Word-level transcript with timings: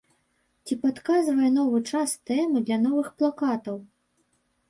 Ці 0.69 0.75
падказвае 0.85 1.49
новы 1.57 1.81
час 1.91 2.15
тэмы 2.29 2.57
для 2.69 2.77
новых 2.87 3.07
плакатаў? 3.19 3.77